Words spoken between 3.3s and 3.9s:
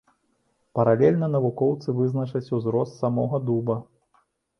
дуба.